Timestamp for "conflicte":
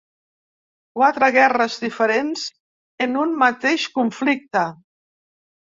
4.01-4.67